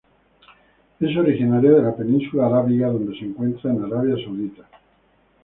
Es 0.99 1.15
originaria 1.15 1.69
de 1.73 1.83
la 1.83 1.95
Península 1.95 2.47
Arábiga 2.47 2.87
donde 2.87 3.15
se 3.19 3.25
encuentra 3.25 3.69
en 3.69 3.83
Arabia 3.83 4.15
Saudita. 4.25 4.67